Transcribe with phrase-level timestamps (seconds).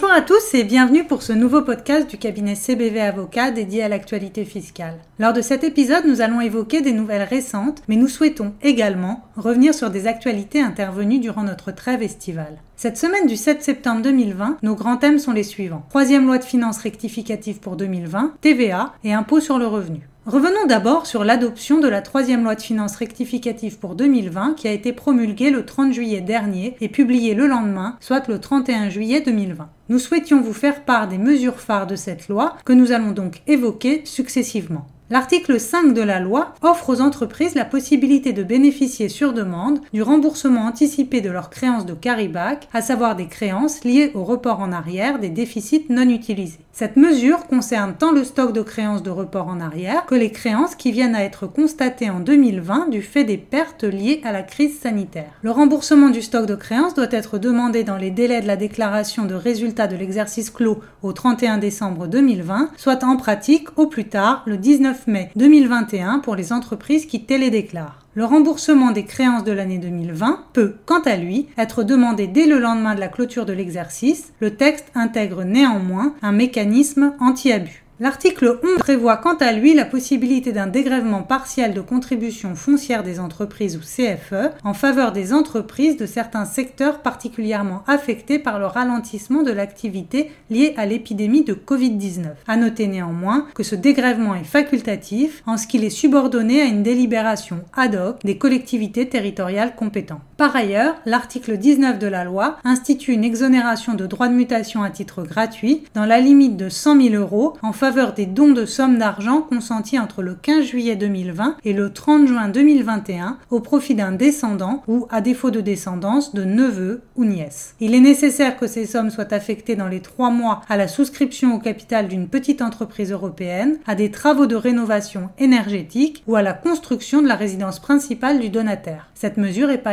[0.00, 3.88] Bonjour à tous et bienvenue pour ce nouveau podcast du cabinet CBV Avocat dédié à
[3.88, 4.94] l'actualité fiscale.
[5.18, 9.74] Lors de cet épisode, nous allons évoquer des nouvelles récentes, mais nous souhaitons également revenir
[9.74, 12.56] sur des actualités intervenues durant notre trêve estivale.
[12.76, 15.84] Cette semaine du 7 septembre 2020, nos grands thèmes sont les suivants.
[15.90, 20.08] Troisième loi de finances rectificative pour 2020, TVA et impôt sur le revenu.
[20.30, 24.70] Revenons d'abord sur l'adoption de la troisième loi de finances rectificative pour 2020 qui a
[24.70, 29.68] été promulguée le 30 juillet dernier et publiée le lendemain, soit le 31 juillet 2020.
[29.88, 33.42] Nous souhaitions vous faire part des mesures phares de cette loi que nous allons donc
[33.48, 34.86] évoquer successivement.
[35.12, 40.02] L'article 5 de la loi offre aux entreprises la possibilité de bénéficier sur demande du
[40.02, 44.70] remboursement anticipé de leurs créances de carryback, à savoir des créances liées au report en
[44.70, 46.60] arrière des déficits non utilisés.
[46.72, 50.76] Cette mesure concerne tant le stock de créances de report en arrière que les créances
[50.76, 54.78] qui viennent à être constatées en 2020 du fait des pertes liées à la crise
[54.78, 55.32] sanitaire.
[55.42, 59.26] Le remboursement du stock de créances doit être demandé dans les délais de la déclaration
[59.26, 64.44] de résultats de l'exercice clos au 31 décembre 2020, soit en pratique au plus tard
[64.46, 68.00] le 19 mai 2021 pour les entreprises qui télédéclarent.
[68.14, 72.58] Le remboursement des créances de l'année 2020 peut, quant à lui, être demandé dès le
[72.58, 74.32] lendemain de la clôture de l'exercice.
[74.40, 77.84] Le texte intègre néanmoins un mécanisme anti-abus.
[78.02, 83.20] L'article 11 prévoit quant à lui la possibilité d'un dégrèvement partiel de contribution foncière des
[83.20, 89.42] entreprises ou CFE en faveur des entreprises de certains secteurs particulièrement affectés par le ralentissement
[89.42, 92.28] de l'activité liée à l'épidémie de Covid-19.
[92.48, 96.82] À noter néanmoins que ce dégrèvement est facultatif en ce qu'il est subordonné à une
[96.82, 100.22] délibération ad hoc des collectivités territoriales compétentes.
[100.40, 104.88] Par ailleurs, l'article 19 de la loi institue une exonération de droits de mutation à
[104.88, 108.96] titre gratuit dans la limite de 100 000 euros en faveur des dons de sommes
[108.96, 114.12] d'argent consentis entre le 15 juillet 2020 et le 30 juin 2021 au profit d'un
[114.12, 117.74] descendant ou, à défaut de descendance, de neveu ou nièce.
[117.78, 121.54] Il est nécessaire que ces sommes soient affectées dans les trois mois à la souscription
[121.54, 126.54] au capital d'une petite entreprise européenne, à des travaux de rénovation énergétique ou à la
[126.54, 129.08] construction de la résidence principale du donataire.
[129.14, 129.92] Cette mesure est par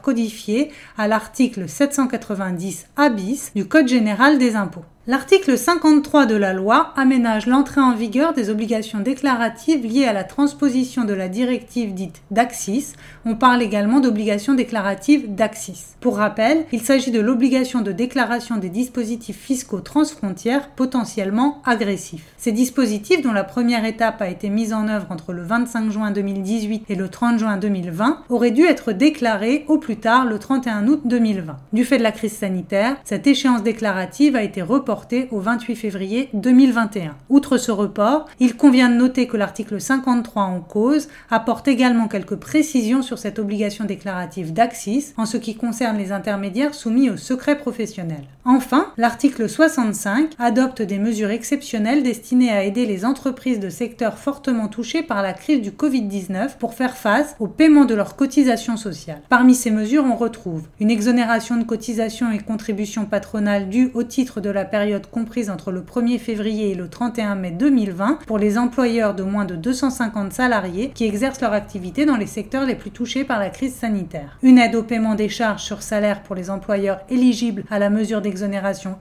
[0.00, 4.84] codifiée à l'article 790 A bis du Code général des impôts.
[5.10, 10.22] L'article 53 de la loi aménage l'entrée en vigueur des obligations déclaratives liées à la
[10.22, 12.92] transposition de la directive dite d'AXIS.
[13.24, 15.96] On parle également d'obligations déclaratives d'AXIS.
[16.00, 22.26] Pour rappel, il s'agit de l'obligation de déclaration des dispositifs fiscaux transfrontières potentiellement agressifs.
[22.36, 26.10] Ces dispositifs, dont la première étape a été mise en œuvre entre le 25 juin
[26.10, 30.86] 2018 et le 30 juin 2020, auraient dû être déclarés au plus tard le 31
[30.86, 31.56] août 2020.
[31.72, 34.97] Du fait de la crise sanitaire, cette échéance déclarative a été reportée
[35.30, 37.14] au 28 février 2021.
[37.28, 42.36] Outre ce report, il convient de noter que l'article 53 en cause apporte également quelques
[42.36, 47.58] précisions sur cette obligation déclarative d'Axis en ce qui concerne les intermédiaires soumis au secret
[47.58, 48.24] professionnel.
[48.50, 54.68] Enfin, l'article 65 adopte des mesures exceptionnelles destinées à aider les entreprises de secteurs fortement
[54.68, 59.20] touchés par la crise du Covid-19 pour faire face au paiement de leurs cotisations sociales.
[59.28, 64.40] Parmi ces mesures, on retrouve une exonération de cotisations et contributions patronales dues au titre
[64.40, 68.56] de la période comprise entre le 1er février et le 31 mai 2020 pour les
[68.56, 72.92] employeurs de moins de 250 salariés qui exercent leur activité dans les secteurs les plus
[72.92, 74.38] touchés par la crise sanitaire.
[74.42, 78.22] Une aide au paiement des charges sur salaire pour les employeurs éligibles à la mesure
[78.22, 78.37] d'exonération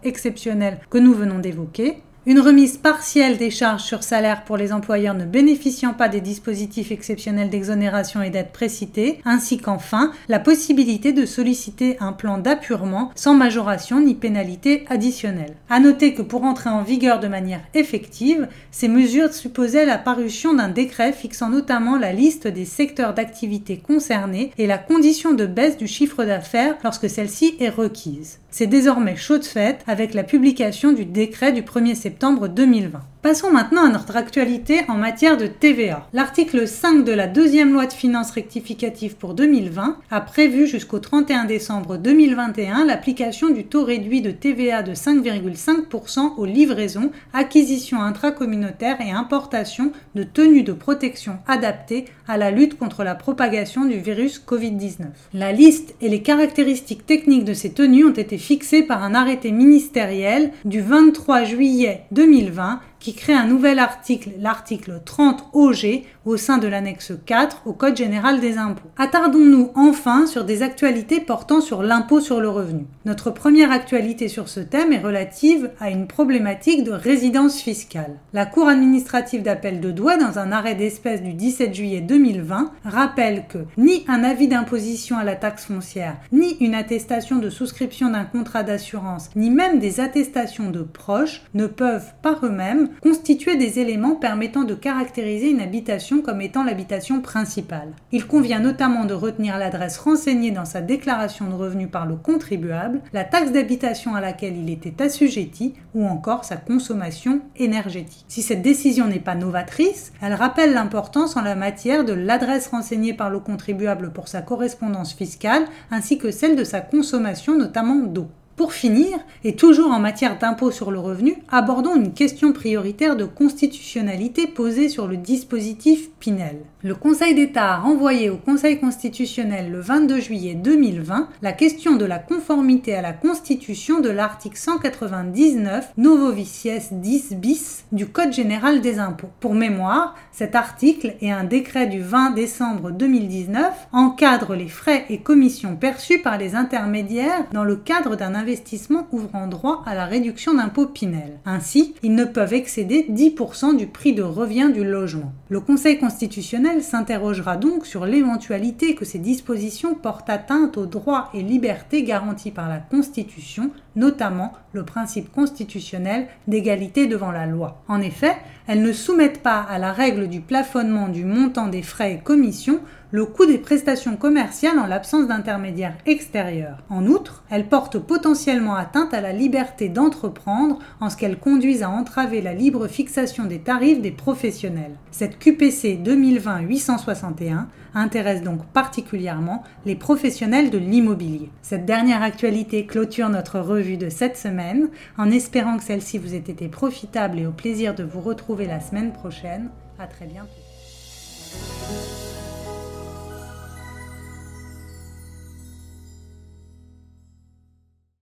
[0.04, 5.14] exceptionnelle que nous venons d'évoquer une remise partielle des charges sur salaire pour les employeurs
[5.14, 11.26] ne bénéficiant pas des dispositifs exceptionnels d'exonération et d'aide précités, ainsi qu'enfin la possibilité de
[11.26, 15.56] solliciter un plan d'appurement sans majoration ni pénalité additionnelle.
[15.70, 20.54] À noter que pour entrer en vigueur de manière effective, ces mesures supposaient la parution
[20.54, 25.78] d'un décret fixant notamment la liste des secteurs d'activité concernés et la condition de baisse
[25.78, 28.40] du chiffre d'affaires lorsque celle-ci est requise.
[28.50, 33.02] C'est désormais chose faite avec la publication du décret du 1er septembre 2020.
[33.24, 36.08] Passons maintenant à notre actualité en matière de TVA.
[36.14, 41.46] L'article 5 de la deuxième loi de finances rectificative pour 2020 a prévu jusqu'au 31
[41.46, 49.10] décembre 2021 l'application du taux réduit de TVA de 5,5% aux livraisons, acquisitions intracommunautaires et
[49.10, 55.06] importations de tenues de protection adaptées à la lutte contre la propagation du virus Covid-19.
[55.34, 59.52] La liste et les caractéristiques techniques de ces tenues ont été fixées par un arrêté
[59.52, 66.58] ministériel du 23 juillet 2020 qui crée un nouvel article, l'article 30 OG, au sein
[66.58, 68.90] de l'annexe 4 au Code général des impôts.
[68.98, 72.86] Attardons-nous enfin sur des actualités portant sur l'impôt sur le revenu.
[73.06, 78.18] Notre première actualité sur ce thème est relative à une problématique de résidence fiscale.
[78.34, 83.46] La Cour administrative d'appel de Douai, dans un arrêt d'espèce du 17 juillet 2020, rappelle
[83.48, 88.26] que ni un avis d'imposition à la taxe foncière, ni une attestation de souscription d'un
[88.26, 94.16] contrat d'assurance, ni même des attestations de proches ne peuvent par eux-mêmes constituer des éléments
[94.16, 97.94] permettant de caractériser une habitation comme étant l'habitation principale.
[98.12, 103.02] Il convient notamment de retenir l'adresse renseignée dans sa déclaration de revenus par le contribuable,
[103.14, 108.26] la taxe d'habitation à laquelle il était assujetti ou encore sa consommation énergétique.
[108.28, 113.14] Si cette décision n'est pas novatrice, elle rappelle l'importance en la matière de l'adresse renseignée
[113.14, 118.28] par le contribuable pour sa correspondance fiscale ainsi que celle de sa consommation notamment d'eau.
[118.58, 123.24] Pour finir, et toujours en matière d'impôt sur le revenu, abordons une question prioritaire de
[123.24, 126.58] constitutionnalité posée sur le dispositif Pinel.
[126.82, 132.06] Le Conseil d'État a renvoyé au Conseil constitutionnel le 22 juillet 2020 la question de
[132.06, 138.98] la conformité à la Constitution de l'article 199 Novovicies 10 bis du Code général des
[138.98, 139.30] impôts.
[139.40, 145.20] Pour mémoire, cet article et un décret du 20 décembre 2019 encadrent les frais et
[145.20, 150.54] commissions perçus par les intermédiaires dans le cadre d'un investissement ouvrant droit à la réduction
[150.54, 151.40] d'impôt Pinel.
[151.46, 155.34] Ainsi, ils ne peuvent excéder 10% du prix de revient du logement.
[155.50, 161.44] Le Conseil constitutionnel s'interrogera donc sur l'éventualité que ces dispositions portent atteinte aux droits et
[161.44, 167.84] libertés garantis par la Constitution, notamment le principe constitutionnel d'égalité devant la loi.
[167.90, 172.14] En effet, elles ne soumettent pas à la règle du plafonnement du montant des frais
[172.14, 172.80] et commissions
[173.12, 176.80] le coût des prestations commerciales en l'absence d'intermédiaires extérieurs.
[176.90, 178.00] En outre, elles portent
[178.38, 183.46] potentiellement atteinte à la liberté d'entreprendre en ce qu'elles conduisent à entraver la libre fixation
[183.46, 184.96] des tarifs des professionnels.
[185.10, 191.50] Cette QPC 2020-861 intéresse donc particulièrement les professionnels de l'immobilier.
[191.64, 196.38] Cette dernière actualité clôture notre revue de cette semaine, en espérant que celle-ci vous ait
[196.38, 199.72] été profitable et au plaisir de vous retrouver la semaine prochaine.
[199.98, 200.67] À très bientôt.